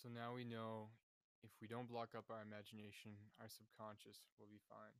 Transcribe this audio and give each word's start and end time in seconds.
So 0.00 0.08
now 0.08 0.32
we 0.32 0.48
know 0.48 0.88
if 1.44 1.52
we 1.60 1.68
don't 1.68 1.84
block 1.84 2.16
up 2.16 2.32
our 2.32 2.40
imagination, 2.40 3.20
our 3.36 3.52
subconscious 3.52 4.24
will 4.40 4.48
be 4.48 4.64
fine. 4.64 4.96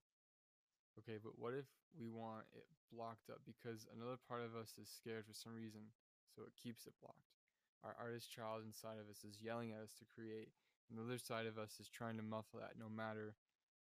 Okay, 1.01 1.17
but 1.17 1.41
what 1.41 1.57
if 1.57 1.65
we 1.97 2.13
want 2.13 2.45
it 2.53 2.69
blocked 2.93 3.33
up 3.33 3.41
because 3.49 3.89
another 3.97 4.21
part 4.21 4.45
of 4.45 4.53
us 4.53 4.77
is 4.77 4.93
scared 4.93 5.25
for 5.25 5.33
some 5.33 5.57
reason, 5.57 5.89
so 6.29 6.45
it 6.45 6.53
keeps 6.53 6.85
it 6.85 6.93
blocked? 7.01 7.33
Our 7.81 7.97
artist 7.97 8.29
child 8.29 8.61
inside 8.61 9.01
of 9.01 9.09
us 9.09 9.25
is 9.25 9.41
yelling 9.41 9.73
at 9.73 9.81
us 9.81 9.97
to 10.05 10.13
create, 10.13 10.53
and 10.93 11.01
the 11.01 11.07
other 11.09 11.17
side 11.17 11.49
of 11.49 11.57
us 11.57 11.81
is 11.81 11.89
trying 11.89 12.21
to 12.21 12.27
muffle 12.27 12.61
that 12.61 12.77
no 12.77 12.93
matter 12.93 13.41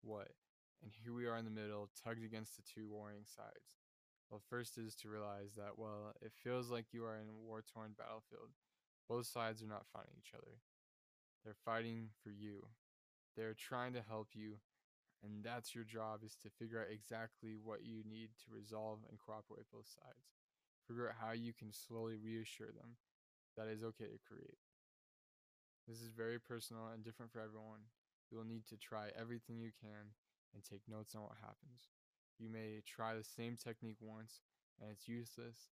what. 0.03 0.35
And 0.83 0.91
here 0.91 1.15
we 1.15 1.31
are 1.31 1.39
in 1.39 1.47
the 1.47 1.55
middle, 1.55 1.87
tugged 1.95 2.27
against 2.27 2.59
the 2.59 2.67
two 2.67 2.91
warring 2.91 3.31
sides. 3.31 3.79
Well, 4.27 4.43
first 4.51 4.75
is 4.75 4.99
to 5.07 5.09
realize 5.09 5.55
that, 5.55 5.79
well, 5.79 6.19
it 6.19 6.35
feels 6.35 6.67
like 6.67 6.91
you 6.91 7.07
are 7.07 7.15
in 7.15 7.31
a 7.31 7.39
war 7.47 7.63
torn 7.63 7.95
battlefield. 7.95 8.51
Both 9.07 9.31
sides 9.31 9.63
are 9.63 9.71
not 9.71 9.87
fighting 9.95 10.19
each 10.19 10.35
other. 10.35 10.59
They're 11.45 11.65
fighting 11.65 12.09
for 12.23 12.31
you. 12.31 12.67
They're 13.37 13.55
trying 13.55 13.93
to 13.95 14.03
help 14.07 14.29
you, 14.33 14.57
and 15.23 15.45
that's 15.45 15.75
your 15.75 15.85
job 15.85 16.25
is 16.25 16.37
to 16.43 16.51
figure 16.59 16.81
out 16.81 16.93
exactly 16.93 17.57
what 17.57 17.85
you 17.85 18.03
need 18.09 18.31
to 18.45 18.55
resolve 18.55 19.01
and 19.09 19.19
cooperate 19.19 19.71
both 19.73 19.87
sides. 19.87 20.33
Figure 20.89 21.09
out 21.09 21.21
how 21.21 21.33
you 21.33 21.53
can 21.53 21.73
slowly 21.73 22.17
reassure 22.17 22.73
them 22.73 22.97
that 23.57 23.69
it's 23.69 23.83
okay 23.83 24.07
to 24.07 24.27
create. 24.27 24.61
This 25.89 26.01
is 26.01 26.11
very 26.11 26.39
personal 26.39 26.91
and 26.93 27.05
different 27.05 27.33
for 27.33 27.41
everyone. 27.41 27.93
You 28.31 28.39
will 28.39 28.49
need 28.49 28.67
to 28.69 28.77
try 28.77 29.15
everything 29.15 29.59
you 29.59 29.71
can 29.71 30.15
and 30.55 30.65
take 30.65 30.83
notes 30.89 31.15
on 31.15 31.23
what 31.23 31.39
happens. 31.41 31.93
You 32.39 32.51
may 32.51 32.83
try 32.85 33.15
the 33.15 33.25
same 33.25 33.57
technique 33.57 34.01
once 34.01 34.43
and 34.81 34.91
it's 34.91 35.09
useless, 35.09 35.71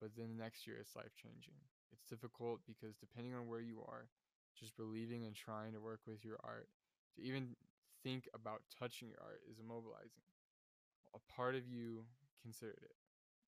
but 0.00 0.10
then 0.16 0.34
the 0.34 0.42
next 0.42 0.66
year 0.66 0.76
it's 0.80 0.96
life 0.96 1.14
changing. 1.14 1.56
It's 1.92 2.04
difficult 2.04 2.60
because 2.66 2.96
depending 2.96 3.34
on 3.34 3.46
where 3.46 3.62
you 3.62 3.80
are, 3.86 4.08
just 4.58 4.76
believing 4.76 5.24
and 5.24 5.34
trying 5.34 5.72
to 5.72 5.80
work 5.80 6.00
with 6.06 6.24
your 6.24 6.38
art, 6.44 6.68
to 7.16 7.22
even 7.22 7.56
think 8.02 8.28
about 8.34 8.62
touching 8.78 9.08
your 9.08 9.20
art 9.22 9.40
is 9.50 9.58
immobilizing. 9.58 10.26
A 11.14 11.32
part 11.32 11.54
of 11.54 11.68
you 11.68 12.04
considered 12.42 12.80
it, 12.82 12.96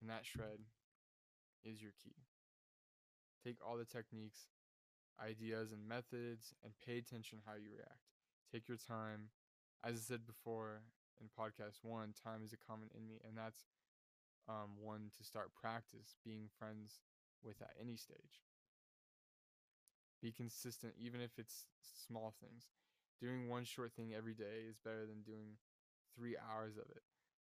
and 0.01 0.11
that 0.11 0.25
shred 0.25 0.61
is 1.65 1.83
your 1.83 1.93
key. 2.03 2.17
Take 3.45 3.57
all 3.67 3.77
the 3.77 3.85
techniques, 3.85 4.49
ideas, 5.23 5.73
and 5.73 5.87
methods 5.87 6.55
and 6.65 6.73
pay 6.85 6.99
attention 6.99 7.41
how 7.47 7.55
you 7.55 7.71
react. 7.77 8.09
Take 8.51 8.69
your 8.69 8.79
time. 8.79 9.31
As 9.85 9.97
I 9.97 10.01
said 10.01 10.27
before 10.27 10.83
in 11.21 11.29
podcast 11.29 11.81
one, 11.83 12.15
time 12.15 12.43
is 12.45 12.53
a 12.53 12.57
common 12.57 12.89
enemy, 12.95 13.21
and 13.27 13.37
that's 13.37 13.67
um, 14.49 14.81
one 14.81 15.11
to 15.19 15.25
start 15.25 15.53
practice 15.55 16.17
being 16.25 16.49
friends 16.59 17.01
with 17.43 17.61
at 17.61 17.77
any 17.81 17.97
stage. 17.97 18.45
Be 20.23 20.33
consistent, 20.33 20.95
even 20.99 21.21
if 21.21 21.39
it's 21.39 21.67
small 22.07 22.35
things. 22.41 22.71
Doing 23.21 23.49
one 23.49 23.65
short 23.65 23.93
thing 23.93 24.13
every 24.15 24.35
day 24.35 24.67
is 24.69 24.79
better 24.79 25.07
than 25.07 25.23
doing 25.23 25.59
three 26.17 26.37
hours 26.37 26.77
of 26.77 26.91
it 26.91 27.03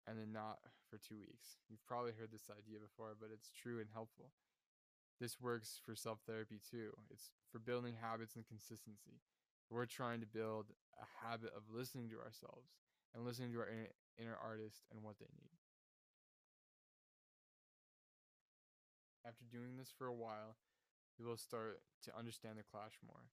and 0.08 0.18
then 0.18 0.32
not 0.32 0.60
for 0.90 0.98
two 0.98 1.18
weeks. 1.18 1.58
You've 1.70 1.86
probably 1.86 2.14
heard 2.18 2.32
this 2.32 2.50
idea 2.50 2.78
before, 2.80 3.18
but 3.20 3.30
it's 3.34 3.50
true 3.52 3.80
and 3.80 3.90
helpful. 3.92 4.32
This 5.20 5.42
works 5.42 5.80
for 5.84 5.96
self 5.96 6.20
therapy 6.28 6.60
too. 6.60 6.92
It's 7.10 7.32
for 7.52 7.60
building 7.60 7.96
habits 8.00 8.36
and 8.36 8.46
consistency. 8.46 9.22
We're 9.70 9.86
trying 9.86 10.20
to 10.20 10.28
build 10.28 10.68
a 11.02 11.26
habit 11.26 11.50
of 11.56 11.64
listening 11.74 12.10
to 12.10 12.22
ourselves 12.22 12.70
and 13.14 13.26
listening 13.26 13.52
to 13.54 13.60
our 13.60 13.70
inner, 13.70 13.90
inner 14.20 14.38
artist 14.38 14.86
and 14.92 15.02
what 15.02 15.18
they 15.18 15.32
need. 15.34 15.58
After 19.26 19.46
doing 19.50 19.78
this 19.78 19.90
for 19.98 20.06
a 20.06 20.14
while, 20.14 20.58
you 21.18 21.26
will 21.26 21.38
start 21.38 21.82
to 22.04 22.18
understand 22.18 22.58
the 22.58 22.64
clash 22.64 23.00
more. 23.06 23.30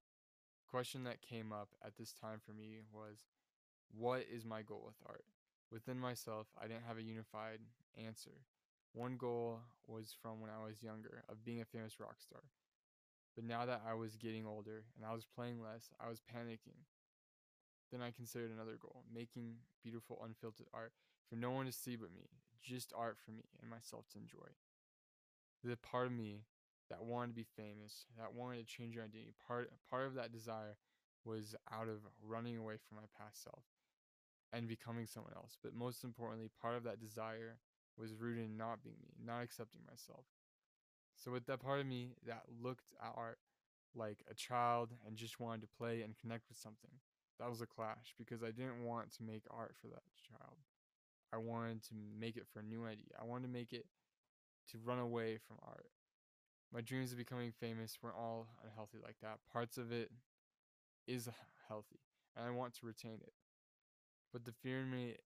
Question 0.69 1.05
that 1.05 1.20
came 1.20 1.52
up 1.52 1.69
at 1.84 1.97
this 1.97 2.12
time 2.12 2.41
for 2.44 2.52
me 2.52 2.78
was 2.92 3.25
what 3.94 4.25
is 4.33 4.44
my 4.44 4.62
goal 4.62 4.83
with 4.86 4.97
art? 5.06 5.25
Within 5.70 5.98
myself, 5.98 6.47
I 6.60 6.66
didn't 6.66 6.84
have 6.87 6.98
a 6.98 7.03
unified 7.03 7.60
answer. 7.97 8.44
One 8.94 9.16
goal 9.16 9.60
was 9.87 10.15
from 10.20 10.41
when 10.41 10.50
I 10.50 10.65
was 10.65 10.82
younger 10.82 11.25
of 11.28 11.44
being 11.44 11.60
a 11.60 11.65
famous 11.65 11.98
rock 11.98 12.16
star. 12.20 12.41
But 13.34 13.44
now 13.44 13.65
that 13.65 13.82
I 13.88 13.94
was 13.94 14.16
getting 14.16 14.47
older 14.47 14.84
and 14.97 15.06
I 15.06 15.14
was 15.14 15.25
playing 15.25 15.62
less, 15.62 15.91
I 15.99 16.09
was 16.09 16.20
panicking. 16.20 16.84
Then 17.91 18.03
I 18.03 18.10
considered 18.10 18.50
another 18.50 18.76
goal, 18.81 19.04
making 19.14 19.56
beautiful 19.82 20.22
unfiltered 20.25 20.66
art 20.72 20.93
for 21.28 21.37
no 21.37 21.50
one 21.50 21.66
to 21.66 21.72
see 21.72 21.97
but 21.97 22.14
me, 22.14 22.28
just 22.62 22.93
art 22.97 23.16
for 23.25 23.31
me 23.31 23.44
and 23.60 23.70
myself 23.70 24.06
to 24.12 24.19
enjoy. 24.19 24.49
The 25.64 25.76
part 25.76 26.06
of 26.06 26.12
me 26.12 26.43
that 26.91 27.03
wanted 27.03 27.28
to 27.28 27.34
be 27.34 27.47
famous, 27.56 28.06
that 28.19 28.34
wanted 28.34 28.59
to 28.59 28.65
change 28.65 28.94
your 28.94 29.04
identity. 29.04 29.34
Part 29.47 29.70
part 29.91 30.06
of 30.06 30.15
that 30.15 30.32
desire 30.32 30.76
was 31.25 31.54
out 31.72 31.88
of 31.88 32.00
running 32.25 32.56
away 32.56 32.75
from 32.76 32.97
my 32.97 33.06
past 33.19 33.43
self 33.44 33.65
and 34.53 34.69
becoming 34.69 35.06
someone 35.06 35.32
else. 35.37 35.56
But 35.62 35.75
most 35.75 36.04
importantly, 36.04 36.50
part 36.60 36.76
of 36.76 36.84
that 36.84 37.00
desire 37.00 37.59
was 37.97 38.15
rooted 38.15 38.44
in 38.44 38.56
not 38.56 38.82
being 38.82 38.97
me, 39.03 39.15
not 39.25 39.43
accepting 39.43 39.82
myself. 39.88 40.25
So 41.16 41.31
with 41.31 41.47
that 41.47 41.60
part 41.60 41.81
of 41.81 41.87
me 41.87 42.16
that 42.26 42.43
looked 42.62 42.93
at 43.00 43.12
art 43.16 43.38
like 43.94 44.25
a 44.31 44.34
child 44.34 44.91
and 45.06 45.16
just 45.16 45.38
wanted 45.38 45.62
to 45.62 45.76
play 45.78 46.03
and 46.03 46.16
connect 46.16 46.49
with 46.49 46.59
something, 46.59 46.91
that 47.38 47.49
was 47.49 47.60
a 47.60 47.66
clash 47.66 48.14
because 48.19 48.43
I 48.43 48.50
didn't 48.50 48.84
want 48.84 49.12
to 49.16 49.22
make 49.22 49.44
art 49.50 49.75
for 49.81 49.88
that 49.88 50.03
child. 50.28 50.56
I 51.32 51.38
wanted 51.38 51.82
to 51.84 51.94
make 52.19 52.37
it 52.37 52.47
for 52.53 52.60
a 52.60 52.62
new 52.62 52.84
idea. 52.84 53.16
I 53.20 53.25
wanted 53.25 53.47
to 53.47 53.53
make 53.53 53.72
it 53.72 53.87
to 54.70 54.78
run 54.84 54.99
away 54.99 55.38
from 55.38 55.56
art. 55.66 55.87
My 56.72 56.81
dreams 56.81 57.12
of 57.12 57.19
becoming 57.19 57.53
famous 57.53 57.99
weren't 58.03 58.16
all 58.16 58.49
unhealthy 58.65 58.99
like 59.03 59.16
that. 59.21 59.38
Parts 59.53 59.77
of 59.77 59.93
it 59.93 60.10
is 61.06 61.28
healthy, 61.69 62.00
and 62.34 62.47
I 62.47 62.50
want 62.50 62.72
to 62.75 62.87
retain 62.87 63.21
it. 63.21 63.34
But 64.33 64.47
the 64.47 64.53
fear 64.53 64.81
in 64.81 64.91
me 64.91 65.16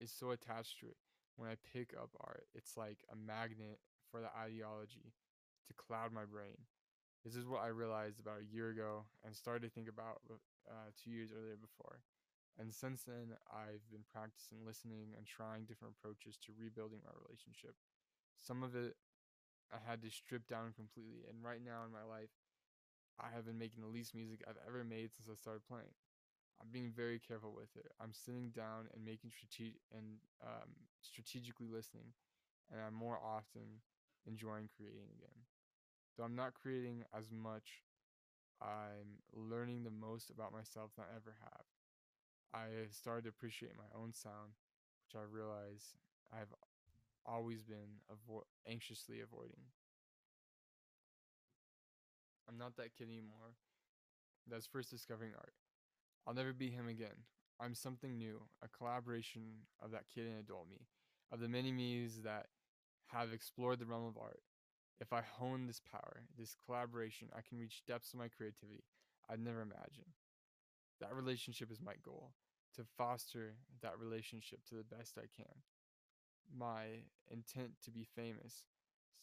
is 0.00 0.12
so 0.12 0.30
attached 0.30 0.78
to 0.80 0.86
it. 0.86 0.96
When 1.36 1.50
I 1.50 1.56
pick 1.72 1.94
up 2.00 2.10
art, 2.20 2.46
it's 2.54 2.76
like 2.76 2.98
a 3.10 3.16
magnet 3.16 3.80
for 4.08 4.20
the 4.20 4.30
ideology 4.38 5.14
to 5.66 5.74
cloud 5.74 6.12
my 6.12 6.24
brain. 6.24 6.54
This 7.24 7.34
is 7.34 7.46
what 7.48 7.64
I 7.64 7.68
realized 7.68 8.20
about 8.20 8.38
a 8.38 8.54
year 8.54 8.70
ago 8.70 9.02
and 9.24 9.34
started 9.34 9.66
to 9.66 9.74
think 9.74 9.88
about 9.88 10.20
uh, 10.70 10.92
two 11.02 11.10
years 11.10 11.32
earlier 11.34 11.56
before. 11.56 12.00
And 12.56 12.72
since 12.72 13.02
then, 13.02 13.34
I've 13.50 13.82
been 13.90 14.06
practicing 14.06 14.62
listening 14.64 15.16
and 15.16 15.26
trying 15.26 15.64
different 15.64 15.96
approaches 15.98 16.38
to 16.46 16.54
rebuilding 16.54 17.00
my 17.02 17.10
relationship. 17.26 17.74
Some 18.38 18.62
of 18.62 18.76
it 18.76 18.94
I 19.72 19.78
had 19.84 20.02
to 20.02 20.10
strip 20.10 20.46
down 20.46 20.72
completely. 20.76 21.24
And 21.28 21.42
right 21.42 21.60
now 21.64 21.84
in 21.86 21.92
my 21.92 22.04
life, 22.04 22.30
I 23.20 23.30
have 23.34 23.46
been 23.46 23.58
making 23.58 23.82
the 23.82 23.88
least 23.92 24.14
music 24.14 24.42
I've 24.46 24.60
ever 24.66 24.84
made 24.84 25.14
since 25.14 25.28
I 25.30 25.36
started 25.38 25.66
playing. 25.66 25.94
I'm 26.60 26.68
being 26.70 26.92
very 26.94 27.18
careful 27.18 27.52
with 27.54 27.74
it. 27.76 27.90
I'm 28.00 28.12
sitting 28.12 28.50
down 28.50 28.86
and 28.94 29.04
making 29.04 29.30
strategic 29.30 29.80
and 29.90 30.22
um, 30.42 30.70
strategically 31.02 31.66
listening, 31.66 32.14
and 32.70 32.80
I'm 32.80 32.94
more 32.94 33.18
often 33.18 33.82
enjoying 34.26 34.68
creating 34.70 35.10
again. 35.18 35.46
Though 36.16 36.24
I'm 36.24 36.36
not 36.36 36.54
creating 36.54 37.04
as 37.16 37.30
much, 37.30 37.82
I'm 38.62 39.18
learning 39.34 39.82
the 39.82 39.90
most 39.90 40.30
about 40.30 40.52
myself 40.52 40.90
than 40.94 41.06
I 41.10 41.16
ever 41.16 41.34
have. 41.42 41.66
I 42.54 42.86
started 42.90 43.24
to 43.24 43.30
appreciate 43.30 43.76
my 43.76 43.90
own 43.98 44.12
sound, 44.12 44.54
which 45.02 45.18
I 45.20 45.26
realize 45.26 45.98
I've 46.32 46.54
always 47.26 47.62
been 47.62 48.00
avo- 48.10 48.44
anxiously 48.68 49.20
avoiding. 49.20 49.70
I'm 52.48 52.58
not 52.58 52.76
that 52.76 52.94
kid 52.96 53.08
anymore. 53.08 53.56
That's 54.50 54.66
first 54.66 54.90
discovering 54.90 55.32
art. 55.36 55.54
I'll 56.26 56.34
never 56.34 56.52
be 56.52 56.70
him 56.70 56.88
again. 56.88 57.24
I'm 57.60 57.74
something 57.74 58.18
new, 58.18 58.42
a 58.62 58.68
collaboration 58.68 59.42
of 59.80 59.92
that 59.92 60.04
kid 60.12 60.26
and 60.26 60.40
adult 60.40 60.68
me, 60.68 60.86
of 61.32 61.40
the 61.40 61.48
many 61.48 61.72
me's 61.72 62.22
that 62.24 62.46
have 63.06 63.32
explored 63.32 63.78
the 63.78 63.86
realm 63.86 64.06
of 64.06 64.18
art. 64.18 64.40
If 65.00 65.12
I 65.12 65.22
hone 65.22 65.66
this 65.66 65.80
power, 65.80 66.22
this 66.38 66.56
collaboration, 66.66 67.28
I 67.36 67.40
can 67.46 67.58
reach 67.58 67.82
depths 67.86 68.12
of 68.12 68.18
my 68.18 68.28
creativity 68.28 68.84
I'd 69.28 69.40
never 69.40 69.62
imagined. 69.62 70.12
That 71.00 71.14
relationship 71.14 71.70
is 71.70 71.80
my 71.80 71.94
goal 72.04 72.32
to 72.76 72.82
foster 72.96 73.54
that 73.82 73.98
relationship 73.98 74.60
to 74.68 74.74
the 74.74 74.84
best 74.84 75.16
I 75.16 75.26
can 75.34 75.62
my 76.56 77.04
intent 77.30 77.72
to 77.84 77.90
be 77.90 78.06
famous 78.16 78.64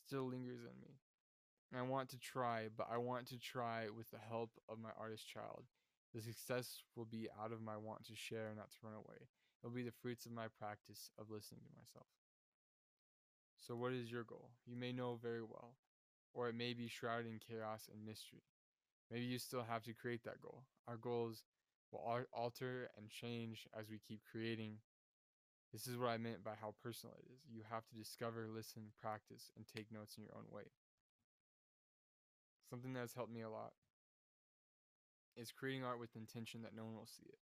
still 0.05 0.27
lingers 0.27 0.61
in 0.61 0.79
me. 0.81 0.95
I 1.73 1.81
want 1.83 2.09
to 2.09 2.19
try, 2.19 2.67
but 2.75 2.87
I 2.91 2.97
want 2.97 3.27
to 3.27 3.39
try 3.39 3.85
with 3.95 4.11
the 4.11 4.17
help 4.17 4.49
of 4.67 4.77
my 4.77 4.89
artist 4.99 5.27
child. 5.27 5.63
The 6.13 6.21
success 6.21 6.83
will 6.95 7.05
be 7.05 7.29
out 7.41 7.53
of 7.53 7.61
my 7.61 7.77
want 7.77 8.05
to 8.07 8.15
share, 8.15 8.51
not 8.55 8.71
to 8.71 8.77
run 8.83 8.93
away. 8.93 9.15
It 9.63 9.67
will 9.67 9.73
be 9.73 9.83
the 9.83 9.91
fruits 10.01 10.25
of 10.25 10.33
my 10.33 10.47
practice 10.59 11.11
of 11.17 11.29
listening 11.29 11.61
to 11.63 11.77
myself. 11.77 12.07
So, 13.57 13.75
what 13.75 13.93
is 13.93 14.11
your 14.11 14.23
goal? 14.25 14.49
You 14.65 14.75
may 14.75 14.91
know 14.91 15.17
very 15.21 15.43
well, 15.43 15.75
or 16.33 16.49
it 16.49 16.55
may 16.55 16.73
be 16.73 16.89
shrouded 16.89 17.27
in 17.31 17.39
chaos 17.39 17.87
and 17.93 18.05
mystery. 18.05 18.43
Maybe 19.09 19.25
you 19.25 19.39
still 19.39 19.63
have 19.63 19.83
to 19.83 19.93
create 19.93 20.23
that 20.23 20.41
goal. 20.41 20.63
Our 20.87 20.97
goals 20.97 21.43
will 21.91 22.25
alter 22.33 22.89
and 22.97 23.09
change 23.09 23.67
as 23.77 23.89
we 23.89 23.99
keep 23.99 24.21
creating 24.29 24.77
this 25.71 25.87
is 25.87 25.97
what 25.97 26.09
I 26.09 26.17
meant 26.17 26.43
by 26.43 26.51
how 26.59 26.73
personal 26.83 27.15
it 27.15 27.31
is. 27.31 27.39
You 27.49 27.61
have 27.71 27.87
to 27.87 27.95
discover, 27.95 28.47
listen, 28.53 28.91
practice, 28.99 29.51
and 29.55 29.65
take 29.65 29.91
notes 29.91 30.15
in 30.17 30.23
your 30.23 30.35
own 30.35 30.51
way. 30.51 30.67
Something 32.69 32.93
that's 32.93 33.13
helped 33.13 33.31
me 33.31 33.41
a 33.41 33.49
lot 33.49 33.71
is 35.35 35.51
creating 35.51 35.83
art 35.83 35.99
with 35.99 36.15
intention 36.15 36.61
that 36.63 36.75
no 36.75 36.83
one 36.83 36.95
will 36.95 37.07
see 37.07 37.27
it. 37.27 37.39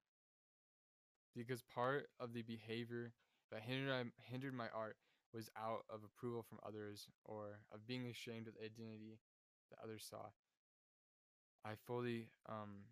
Because 1.35 1.63
part 1.63 2.07
of 2.19 2.33
the 2.33 2.43
behavior 2.43 3.11
that 3.51 3.61
hindered, 3.61 4.11
hindered 4.23 4.53
my 4.53 4.67
art 4.73 4.95
was 5.33 5.49
out 5.57 5.83
of 5.89 6.01
approval 6.03 6.43
from 6.43 6.59
others 6.65 7.07
or 7.25 7.59
of 7.73 7.87
being 7.87 8.07
ashamed 8.07 8.47
of 8.47 8.53
the 8.53 8.65
identity 8.65 9.19
that 9.69 9.79
others 9.83 10.05
saw. 10.07 10.29
I 11.65 11.71
fully 11.87 12.29
um, 12.47 12.85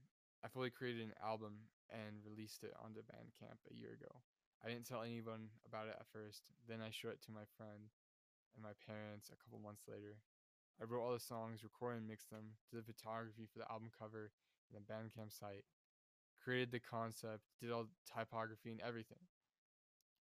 I 0.44 0.48
fully 0.48 0.72
created 0.72 1.04
an 1.04 1.14
album 1.24 1.70
and 1.92 2.24
released 2.26 2.64
it 2.64 2.74
onto 2.84 3.02
Bandcamp 3.02 3.60
a 3.70 3.76
year 3.76 3.92
ago. 3.94 4.22
I 4.64 4.70
didn't 4.70 4.86
tell 4.86 5.02
anyone 5.02 5.50
about 5.66 5.88
it 5.90 5.98
at 5.98 6.06
first. 6.14 6.54
Then 6.70 6.80
I 6.86 6.94
showed 6.94 7.18
it 7.18 7.24
to 7.26 7.34
my 7.34 7.50
friend 7.58 7.90
and 8.54 8.62
my 8.62 8.78
parents 8.86 9.34
a 9.34 9.40
couple 9.42 9.58
months 9.58 9.90
later. 9.90 10.22
I 10.80 10.86
wrote 10.86 11.02
all 11.02 11.14
the 11.14 11.20
songs, 11.20 11.64
recorded 11.64 12.02
and 12.02 12.08
mixed 12.08 12.30
them, 12.30 12.58
did 12.70 12.86
the 12.86 12.94
photography 12.94 13.46
for 13.46 13.60
the 13.60 13.70
album 13.70 13.90
cover 13.94 14.32
and 14.70 14.78
the 14.78 14.86
Bandcamp 14.86 15.34
site, 15.34 15.66
created 16.44 16.72
the 16.72 16.80
concept, 16.80 17.42
did 17.60 17.72
all 17.72 17.84
the 17.84 17.98
typography 18.06 18.72
and 18.72 18.82
everything. 18.82 19.30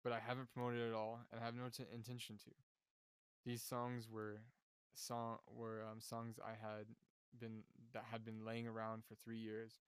But 0.05 0.13
I 0.13 0.21
haven't 0.21 0.53
promoted 0.53 0.81
it 0.81 0.89
at 0.89 0.95
all, 0.95 1.21
and 1.33 1.41
I 1.41 1.45
have 1.45 1.55
no 1.55 1.69
t- 1.69 1.85
intention 1.93 2.37
to. 2.45 2.51
These 3.45 3.63
songs 3.63 4.09
were 4.11 4.41
song 4.95 5.39
were 5.51 5.85
um, 5.85 6.01
songs 6.01 6.39
I 6.43 6.57
had 6.57 6.87
been 7.39 7.65
that 7.93 8.05
had 8.11 8.25
been 8.25 8.45
laying 8.45 8.67
around 8.67 9.03
for 9.05 9.15
three 9.15 9.39
years, 9.39 9.81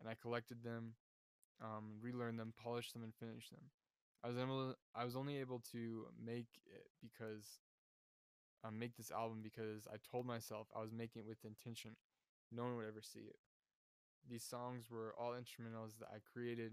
and 0.00 0.08
I 0.08 0.14
collected 0.14 0.62
them, 0.62 0.94
um, 1.62 2.00
relearned 2.00 2.38
them, 2.38 2.52
polished 2.62 2.92
them, 2.92 3.02
and 3.02 3.14
finished 3.14 3.50
them. 3.50 3.64
I 4.24 4.28
was 4.28 4.38
able. 4.38 4.74
I 4.94 5.04
was 5.04 5.16
only 5.16 5.38
able 5.38 5.60
to 5.72 6.06
make 6.24 6.48
it 6.66 6.86
because 7.02 7.60
um, 8.64 8.78
make 8.78 8.96
this 8.96 9.10
album 9.10 9.40
because 9.42 9.86
I 9.92 9.96
told 10.10 10.26
myself 10.26 10.68
I 10.74 10.80
was 10.80 10.92
making 10.92 11.20
it 11.20 11.28
with 11.28 11.44
intention. 11.44 11.96
No 12.50 12.64
one 12.64 12.76
would 12.76 12.86
ever 12.86 13.02
see 13.02 13.20
it. 13.20 13.36
These 14.28 14.44
songs 14.44 14.86
were 14.90 15.14
all 15.20 15.32
instrumentals 15.32 15.98
that 15.98 16.08
I 16.08 16.18
created 16.32 16.72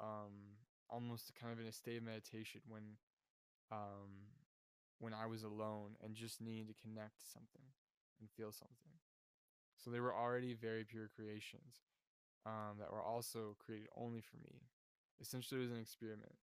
um, 0.00 0.56
almost 0.88 1.32
kind 1.40 1.52
of 1.52 1.58
in 1.58 1.66
a 1.66 1.72
state 1.72 1.98
of 1.98 2.04
meditation 2.04 2.60
when 2.68 2.82
um, 3.72 4.30
when 5.00 5.12
I 5.12 5.26
was 5.26 5.42
alone 5.42 5.96
and 6.02 6.14
just 6.14 6.40
needed 6.40 6.68
to 6.68 6.74
connect 6.80 7.18
to 7.18 7.26
something 7.26 7.66
and 8.20 8.30
feel 8.30 8.52
something. 8.52 8.94
So 9.76 9.90
they 9.90 10.00
were 10.00 10.14
already 10.14 10.54
very 10.54 10.84
pure 10.84 11.10
creations 11.14 11.82
um, 12.46 12.78
that 12.78 12.92
were 12.92 13.02
also 13.02 13.56
created 13.64 13.88
only 13.96 14.20
for 14.20 14.36
me. 14.36 14.62
Essentially, 15.20 15.60
it 15.60 15.64
was 15.64 15.72
an 15.72 15.80
experiment, 15.80 16.34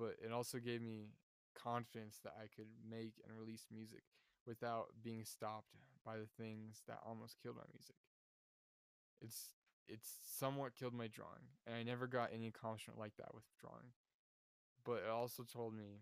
but 0.00 0.16
it 0.24 0.32
also 0.32 0.56
gave 0.58 0.80
me 0.80 1.10
confidence 1.54 2.20
that 2.24 2.32
I 2.40 2.48
could 2.48 2.72
make 2.88 3.20
and 3.22 3.38
release 3.38 3.66
music 3.70 4.02
without 4.46 4.86
being 5.04 5.26
stopped 5.26 5.76
by 6.04 6.16
the 6.16 6.28
things 6.42 6.80
that 6.88 6.98
almost 7.06 7.36
killed 7.42 7.56
my 7.56 7.68
music. 7.70 7.96
It's 9.20 9.52
it's 9.86 10.08
somewhat 10.24 10.76
killed 10.78 10.94
my 10.94 11.08
drawing, 11.08 11.52
and 11.66 11.76
I 11.76 11.82
never 11.82 12.06
got 12.06 12.30
any 12.32 12.46
accomplishment 12.46 12.98
like 12.98 13.16
that 13.18 13.34
with 13.34 13.44
drawing. 13.60 13.92
But 14.84 15.02
it 15.04 15.10
also 15.10 15.42
told 15.42 15.74
me 15.74 16.00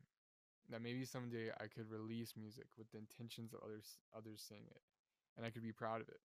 that 0.70 0.82
maybe 0.82 1.04
someday 1.04 1.50
I 1.58 1.66
could 1.66 1.90
release 1.90 2.34
music 2.36 2.66
with 2.76 2.92
the 2.92 2.98
intentions 2.98 3.52
of 3.52 3.60
others 3.64 3.98
others 4.16 4.44
seeing 4.46 4.66
it, 4.70 4.82
and 5.36 5.44
I 5.44 5.50
could 5.50 5.64
be 5.64 5.72
proud 5.72 6.00
of 6.00 6.08
it. 6.08 6.20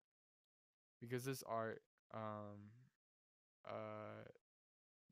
Because 0.99 1.23
this 1.23 1.43
art, 1.47 1.81
um, 2.13 2.75
uh, 3.65 4.27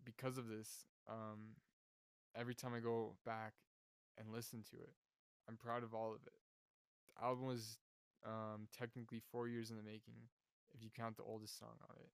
because 0.03 0.37
of 0.37 0.49
this, 0.49 0.85
um, 1.07 1.55
every 2.35 2.55
time 2.55 2.73
I 2.75 2.79
go 2.79 3.13
back 3.25 3.53
and 4.17 4.31
listen 4.31 4.63
to 4.71 4.77
it, 4.77 4.93
I'm 5.47 5.57
proud 5.57 5.83
of 5.83 5.93
all 5.93 6.11
of 6.11 6.21
it. 6.27 6.39
The 7.15 7.23
album 7.25 7.45
was 7.45 7.77
um, 8.25 8.67
technically 8.77 9.21
four 9.31 9.47
years 9.47 9.69
in 9.69 9.77
the 9.77 9.83
making, 9.83 10.29
if 10.73 10.83
you 10.83 10.89
count 10.95 11.17
the 11.17 11.23
oldest 11.23 11.57
song 11.57 11.77
on 11.89 11.95
it, 11.97 12.09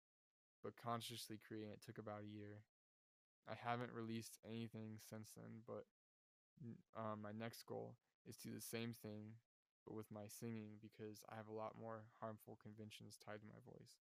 but 0.63 0.75
consciously 0.77 1.39
creating 1.47 1.71
it 1.71 1.81
took 1.85 1.99
about 1.99 2.23
a 2.23 2.37
year. 2.37 2.63
I 3.49 3.55
haven't 3.55 3.93
released 3.93 4.39
anything 4.49 4.99
since 5.09 5.33
then, 5.37 5.63
but 5.67 5.85
um, 6.97 7.23
my 7.23 7.33
next 7.33 7.67
goal 7.67 7.97
is 8.29 8.37
to 8.39 8.49
do 8.49 8.55
the 8.55 8.61
same 8.61 8.93
thing 8.93 9.35
but 9.85 9.95
with 9.95 10.11
my 10.11 10.27
singing 10.27 10.81
because 10.81 11.23
I 11.31 11.37
have 11.37 11.49
a 11.49 11.53
lot 11.53 11.75
more 11.79 12.05
harmful 12.21 12.59
conventions 12.63 13.19
tied 13.25 13.41
to 13.41 13.47
my 13.47 13.61
voice. 13.69 14.01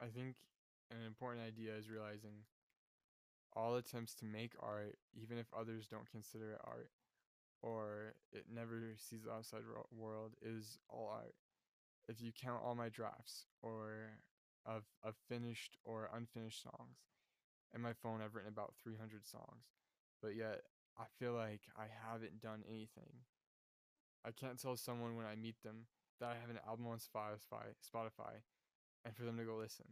I 0.00 0.06
think 0.06 0.36
an 0.90 1.06
important 1.06 1.44
idea 1.44 1.76
is 1.76 1.88
realizing 1.88 2.44
all 3.54 3.76
attempts 3.76 4.14
to 4.14 4.24
make 4.24 4.52
art, 4.60 4.96
even 5.14 5.38
if 5.38 5.46
others 5.56 5.86
don't 5.88 6.10
consider 6.10 6.52
it 6.52 6.60
art 6.64 6.90
or 7.62 8.14
it 8.32 8.46
never 8.52 8.94
sees 8.96 9.24
the 9.24 9.30
outside 9.30 9.60
world, 9.92 10.32
is 10.40 10.78
all 10.88 11.10
art. 11.12 11.34
If 12.08 12.20
you 12.20 12.32
count 12.32 12.62
all 12.64 12.74
my 12.74 12.88
drafts 12.88 13.46
or 13.62 14.18
of, 14.64 14.84
of 15.04 15.14
finished 15.28 15.76
or 15.84 16.10
unfinished 16.14 16.62
songs, 16.62 16.96
in 17.74 17.82
my 17.82 17.92
phone, 17.92 18.20
I've 18.24 18.34
written 18.34 18.52
about 18.52 18.74
300 18.82 19.26
songs, 19.26 19.64
but 20.22 20.34
yet 20.34 20.62
I 20.98 21.04
feel 21.18 21.32
like 21.32 21.62
I 21.76 21.86
haven't 22.10 22.40
done 22.40 22.64
anything. 22.68 23.24
I 24.24 24.32
can't 24.32 24.60
tell 24.60 24.76
someone 24.76 25.16
when 25.16 25.26
I 25.26 25.36
meet 25.36 25.62
them 25.62 25.86
that 26.20 26.30
I 26.30 26.34
have 26.40 26.50
an 26.50 26.60
album 26.66 26.86
on 26.88 26.98
Spotify, 26.98 27.72
Spotify, 27.80 28.42
and 29.04 29.14
for 29.14 29.24
them 29.24 29.38
to 29.38 29.44
go 29.44 29.56
listen. 29.56 29.86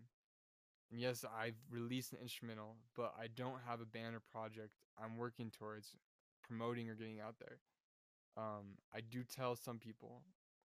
And 0.90 1.00
yes, 1.00 1.24
I've 1.24 1.58
released 1.70 2.12
an 2.12 2.18
instrumental, 2.22 2.76
but 2.96 3.14
I 3.18 3.26
don't 3.26 3.60
have 3.66 3.80
a 3.80 3.86
band 3.86 4.16
or 4.16 4.20
project 4.20 4.72
I'm 5.02 5.18
working 5.18 5.50
towards 5.50 5.94
promoting 6.42 6.88
or 6.88 6.94
getting 6.94 7.20
out 7.20 7.36
there. 7.38 7.58
Um, 8.36 8.78
I 8.94 9.00
do 9.00 9.22
tell 9.22 9.54
some 9.54 9.78
people 9.78 10.22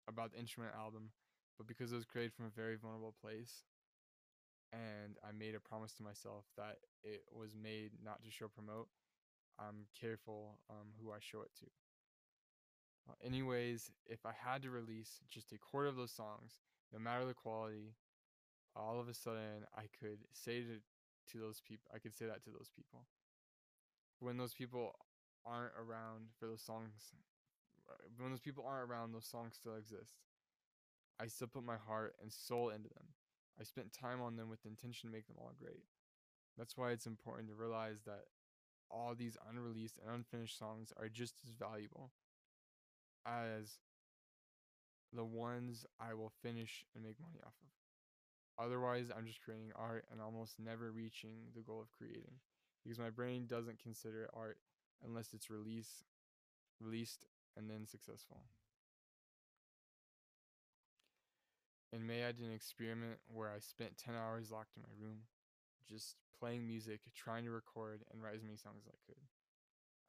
about 0.07 0.31
the 0.31 0.39
instrument 0.39 0.73
album, 0.77 1.09
but 1.57 1.67
because 1.67 1.91
it 1.91 1.95
was 1.95 2.05
created 2.05 2.33
from 2.33 2.45
a 2.45 2.49
very 2.49 2.75
vulnerable 2.75 3.15
place, 3.21 3.63
and 4.71 5.17
I 5.23 5.31
made 5.31 5.55
a 5.55 5.59
promise 5.59 5.93
to 5.93 6.03
myself 6.03 6.45
that 6.57 6.77
it 7.03 7.23
was 7.31 7.55
made 7.55 7.91
not 8.03 8.23
to 8.23 8.31
show 8.31 8.47
promote. 8.47 8.87
I'm 9.59 9.85
careful 9.99 10.59
um, 10.69 10.93
who 10.99 11.11
I 11.11 11.17
show 11.19 11.41
it 11.41 11.51
to. 11.59 11.65
Uh, 13.09 13.13
anyways, 13.23 13.91
if 14.05 14.25
I 14.25 14.31
had 14.35 14.63
to 14.63 14.69
release 14.69 15.21
just 15.29 15.51
a 15.51 15.57
quarter 15.57 15.87
of 15.87 15.95
those 15.95 16.11
songs, 16.11 16.59
no 16.91 16.99
matter 16.99 17.25
the 17.25 17.33
quality, 17.33 17.93
all 18.75 18.99
of 18.99 19.07
a 19.07 19.13
sudden 19.13 19.65
I 19.75 19.83
could 19.99 20.19
say 20.33 20.61
to, 20.61 20.79
to 21.31 21.37
those 21.37 21.61
people, 21.61 21.89
I 21.93 21.99
could 21.99 22.15
say 22.15 22.25
that 22.25 22.43
to 22.45 22.49
those 22.49 22.69
people. 22.75 23.05
When 24.19 24.37
those 24.37 24.53
people 24.53 24.95
aren't 25.45 25.73
around 25.77 26.31
for 26.39 26.47
those 26.47 26.61
songs, 26.61 27.13
uh, 27.89 27.93
when 28.17 28.31
those 28.31 28.39
people 28.39 28.65
aren't 28.67 28.89
around, 28.89 29.13
those 29.13 29.25
songs 29.27 29.55
still 29.55 29.75
exist. 29.75 30.13
I 31.19 31.27
still 31.27 31.47
put 31.47 31.63
my 31.63 31.77
heart 31.77 32.15
and 32.21 32.31
soul 32.31 32.69
into 32.69 32.89
them. 32.89 33.13
I 33.59 33.63
spent 33.63 33.93
time 33.93 34.21
on 34.21 34.35
them 34.35 34.49
with 34.49 34.63
the 34.63 34.69
intention 34.69 35.09
to 35.09 35.15
make 35.15 35.27
them 35.27 35.37
all 35.39 35.51
great. 35.59 35.83
That's 36.57 36.77
why 36.77 36.91
it's 36.91 37.05
important 37.05 37.49
to 37.49 37.55
realize 37.55 38.01
that 38.05 38.25
all 38.89 39.15
these 39.15 39.37
unreleased 39.49 39.99
and 40.03 40.13
unfinished 40.13 40.57
songs 40.57 40.93
are 40.97 41.09
just 41.09 41.35
as 41.47 41.53
valuable 41.53 42.11
as 43.25 43.79
the 45.11 45.23
ones 45.23 45.85
I 45.99 46.13
will 46.13 46.31
finish 46.41 46.85
and 46.95 47.03
make 47.03 47.19
money 47.19 47.39
off 47.45 47.53
of. 47.61 47.82
Otherwise, 48.59 49.07
I'm 49.15 49.25
just 49.25 49.41
creating 49.43 49.71
art 49.75 50.05
and 50.11 50.21
almost 50.21 50.59
never 50.59 50.91
reaching 50.91 51.49
the 51.55 51.61
goal 51.61 51.81
of 51.81 51.91
creating 51.91 52.39
because 52.83 52.99
my 52.99 53.09
brain 53.09 53.45
doesn't 53.47 53.81
consider 53.81 54.29
art 54.33 54.57
unless 55.03 55.33
it's 55.33 55.49
release, 55.49 56.03
released 56.79 57.25
and 57.57 57.69
then 57.69 57.87
successful. 57.87 58.41
In 61.91 62.07
May, 62.07 62.25
I 62.25 62.31
did 62.31 62.45
an 62.45 62.53
experiment 62.53 63.19
where 63.31 63.49
I 63.49 63.59
spent 63.59 63.97
10 63.97 64.15
hours 64.15 64.51
locked 64.51 64.75
in 64.75 64.81
my 64.81 64.93
room, 64.99 65.19
just 65.87 66.15
playing 66.39 66.65
music, 66.65 67.01
trying 67.15 67.45
to 67.45 67.51
record, 67.51 68.01
and 68.11 68.21
write 68.21 68.35
as 68.35 68.43
many 68.43 68.57
songs 68.57 68.81
as 68.85 68.89
I 68.89 68.97
could. 69.05 69.21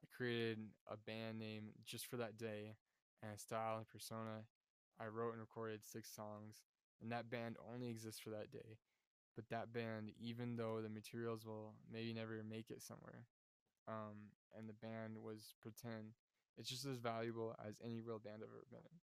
I 0.03 0.07
created 0.17 0.59
a 0.91 0.97
band 0.97 1.39
name 1.39 1.73
just 1.85 2.07
for 2.07 2.17
that 2.17 2.39
day 2.39 2.77
and 3.23 3.33
a 3.35 3.39
style 3.39 3.77
and 3.77 3.89
persona. 3.89 4.49
I 4.99 5.07
wrote 5.07 5.33
and 5.33 5.41
recorded 5.41 5.85
six 5.85 6.09
songs, 6.09 6.63
and 7.03 7.13
that 7.13 7.31
band 7.31 7.57
only 7.73 7.89
exists 7.89 8.21
for 8.21 8.31
that 8.31 8.51
day. 8.53 8.79
But 9.37 9.49
that 9.51 9.73
band, 9.73 10.13
even 10.21 10.57
though 10.57 10.81
the 10.81 10.89
materials 10.89 11.45
will 11.45 11.75
maybe 11.93 12.13
never 12.13 12.41
make 12.49 12.71
it 12.71 12.83
somewhere, 12.83 13.27
um, 13.89 14.31
and 14.57 14.69
the 14.69 14.75
band 14.75 15.19
was 15.19 15.55
pretend, 15.61 16.15
it's 16.57 16.71
just 16.71 16.87
as 16.87 16.99
valuable 16.99 17.55
as 17.67 17.81
any 17.85 18.01
real 18.01 18.19
band 18.21 18.43
I've 18.43 18.51
ever 18.51 18.67
been 18.71 18.81
in 18.81 18.99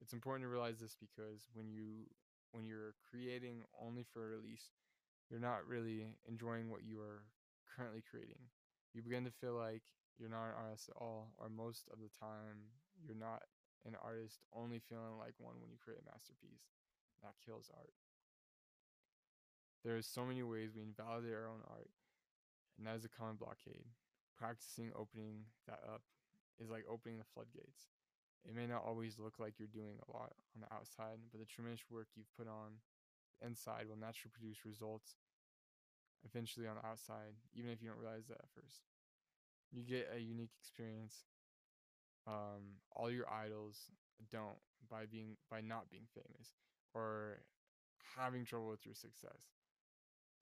it's 0.00 0.12
important 0.12 0.44
to 0.44 0.48
realize 0.48 0.78
this 0.80 0.96
because 0.98 1.46
when 1.54 1.70
you 1.70 2.06
when 2.52 2.64
you're 2.64 2.94
creating 3.10 3.62
only 3.76 4.04
for 4.04 4.24
a 4.24 4.36
release, 4.38 4.72
you're 5.30 5.40
not 5.40 5.66
really 5.68 6.16
enjoying 6.26 6.70
what 6.70 6.82
you 6.84 7.00
are 7.00 7.24
currently 7.76 8.02
creating. 8.08 8.40
You 8.94 9.02
begin 9.02 9.24
to 9.24 9.30
feel 9.30 9.54
like 9.54 9.82
you're 10.18 10.30
not 10.30 10.48
an 10.48 10.58
artist 10.64 10.88
at 10.88 10.96
all, 10.96 11.34
or 11.38 11.48
most 11.50 11.88
of 11.92 11.98
the 12.00 12.08
time 12.08 12.72
you're 13.04 13.18
not 13.18 13.42
an 13.84 13.96
artist, 14.02 14.40
only 14.54 14.80
feeling 14.80 15.18
like 15.18 15.34
one 15.38 15.60
when 15.60 15.70
you 15.70 15.78
create 15.78 16.00
a 16.00 16.10
masterpiece. 16.10 16.77
That 17.22 17.34
kills 17.44 17.70
art. 17.74 17.92
There 19.84 19.96
are 19.96 20.02
so 20.02 20.24
many 20.24 20.42
ways 20.42 20.70
we 20.74 20.82
invalidate 20.82 21.34
our 21.34 21.48
own 21.48 21.62
art, 21.70 21.90
and 22.76 22.86
that 22.86 22.96
is 22.96 23.04
a 23.04 23.08
common 23.08 23.36
blockade. 23.36 23.86
Practicing 24.36 24.90
opening 24.94 25.50
that 25.66 25.80
up 25.82 26.02
is 26.58 26.70
like 26.70 26.84
opening 26.88 27.18
the 27.18 27.26
floodgates 27.34 27.90
It 28.46 28.54
may 28.54 28.66
not 28.66 28.84
always 28.86 29.18
look 29.18 29.38
like 29.38 29.58
you're 29.58 29.70
doing 29.70 29.98
a 29.98 30.10
lot 30.14 30.34
on 30.54 30.62
the 30.62 30.72
outside, 30.74 31.18
but 31.30 31.40
the 31.40 31.46
tremendous 31.46 31.82
work 31.90 32.06
you've 32.14 32.30
put 32.36 32.46
on 32.46 32.82
inside 33.42 33.86
will 33.88 33.98
naturally 33.98 34.30
produce 34.30 34.64
results 34.64 35.18
eventually 36.24 36.66
on 36.66 36.76
the 36.76 36.86
outside, 36.86 37.34
even 37.54 37.70
if 37.70 37.82
you 37.82 37.88
don't 37.88 37.98
realize 37.98 38.26
that 38.26 38.42
at 38.42 38.50
first. 38.54 38.82
You 39.70 39.82
get 39.82 40.10
a 40.14 40.18
unique 40.18 40.54
experience. 40.58 41.26
Um, 42.26 42.82
all 42.94 43.10
your 43.10 43.26
idols 43.30 43.90
don't 44.30 44.58
by 44.90 45.06
being 45.06 45.36
by 45.50 45.60
not 45.60 45.90
being 45.90 46.06
famous 46.14 46.52
or 46.94 47.40
having 48.16 48.44
trouble 48.44 48.68
with 48.68 48.86
your 48.86 48.94
success, 48.94 49.54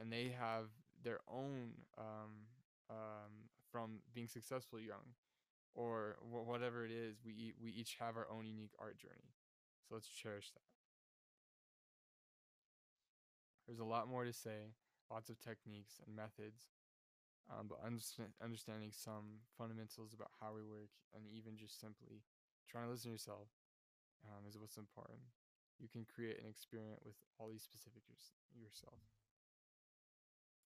and 0.00 0.12
they 0.12 0.34
have 0.38 0.66
their 1.02 1.20
own 1.32 1.72
um, 1.98 2.46
um, 2.90 3.32
from 3.70 4.00
being 4.14 4.28
successful 4.28 4.80
young 4.80 5.14
or 5.74 6.16
wh- 6.20 6.46
whatever 6.48 6.84
it 6.84 6.92
is. 6.92 7.18
We 7.24 7.54
we 7.62 7.70
each 7.70 7.96
have 8.00 8.16
our 8.16 8.28
own 8.30 8.46
unique 8.46 8.72
art 8.78 8.98
journey, 8.98 9.32
so 9.88 9.94
let's 9.94 10.08
cherish 10.08 10.50
that. 10.54 10.62
There's 13.66 13.80
a 13.80 13.84
lot 13.84 14.08
more 14.08 14.24
to 14.24 14.32
say, 14.32 14.74
lots 15.10 15.28
of 15.30 15.40
techniques 15.40 16.00
and 16.06 16.14
methods, 16.14 16.70
um, 17.50 17.68
but 17.68 17.78
understand, 17.84 18.30
understanding 18.42 18.90
some 18.92 19.42
fundamentals 19.58 20.14
about 20.14 20.30
how 20.40 20.54
we 20.54 20.62
work 20.64 20.90
and 21.14 21.24
even 21.28 21.56
just 21.56 21.80
simply 21.80 22.22
trying 22.68 22.86
to 22.86 22.90
listen 22.92 23.10
to 23.10 23.14
yourself 23.14 23.48
um, 24.26 24.46
is 24.48 24.58
what's 24.58 24.78
important. 24.78 25.20
You 25.78 25.88
can 25.88 26.04
create 26.04 26.38
an 26.40 26.48
experiment 26.48 27.00
with 27.04 27.16
all 27.38 27.48
these 27.48 27.62
specific 27.62 28.02
yourself. 28.54 29.00